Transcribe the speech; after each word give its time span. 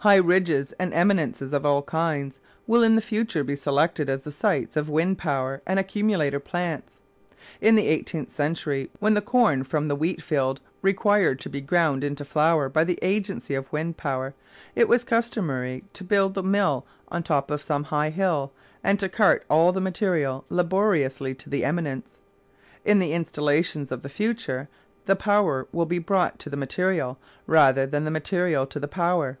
High 0.00 0.16
ridges 0.16 0.72
and 0.78 0.94
eminences 0.94 1.52
of 1.52 1.66
all 1.66 1.82
kinds 1.82 2.38
will 2.64 2.84
in 2.84 2.94
the 2.94 3.02
future 3.02 3.42
be 3.42 3.56
selected 3.56 4.08
as 4.08 4.22
the 4.22 4.30
sites 4.30 4.76
of 4.76 4.88
wind 4.88 5.18
power 5.18 5.62
and 5.66 5.80
accumulator 5.80 6.38
plants. 6.38 7.00
In 7.60 7.74
the 7.74 7.88
eighteenth 7.88 8.30
century, 8.30 8.88
when 9.00 9.14
the 9.14 9.20
corn 9.20 9.64
from 9.64 9.88
the 9.88 9.96
wheat 9.96 10.22
field 10.22 10.60
required 10.80 11.40
to 11.40 11.48
be 11.50 11.60
ground 11.60 12.04
into 12.04 12.24
flour 12.24 12.68
by 12.68 12.84
the 12.84 13.00
agency 13.02 13.54
of 13.56 13.72
wind 13.72 13.96
power, 13.96 14.32
it 14.76 14.86
was 14.86 15.02
customary 15.02 15.82
to 15.94 16.04
build 16.04 16.34
the 16.34 16.42
mill 16.42 16.86
on 17.08 17.22
the 17.22 17.26
top 17.26 17.50
of 17.50 17.60
some 17.60 17.82
high 17.84 18.10
hill 18.10 18.52
and 18.84 19.00
to 19.00 19.08
cart 19.08 19.44
all 19.50 19.72
the 19.72 19.80
material 19.80 20.44
laboriously 20.50 21.34
to 21.34 21.50
the 21.50 21.64
eminence. 21.64 22.18
In 22.84 23.00
the 23.00 23.12
installations 23.12 23.90
of 23.90 24.02
the 24.02 24.08
future 24.08 24.68
the 25.06 25.16
power 25.16 25.66
will 25.72 25.86
be 25.86 25.98
brought 25.98 26.38
to 26.40 26.50
the 26.50 26.56
material 26.56 27.18
rather 27.48 27.88
than 27.88 28.04
the 28.04 28.12
material 28.12 28.66
to 28.68 28.78
the 28.78 28.86
power. 28.88 29.38